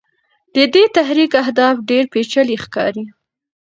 د 0.55 0.57
دې 0.73 0.83
تحریک 0.97 1.31
اهداف 1.43 1.75
ډېر 1.89 2.03
پېچلي 2.13 2.55
ښکاري. 2.63 3.05